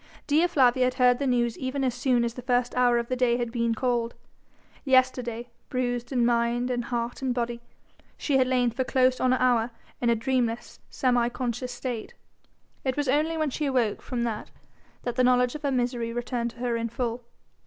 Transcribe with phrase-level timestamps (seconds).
[0.25, 3.15] Dea Flavia had heard the news even as soon as the first hour of the
[3.15, 4.15] day had been called.
[4.83, 7.61] Yesterday, bruised in mind and heart and body,
[8.17, 9.69] she had lain for close on an hour
[10.01, 12.15] in a dreamless, semi conscious state.
[12.83, 14.49] It was only when she awoke from that
[15.03, 17.23] that the knowledge of her misery returned to her in full.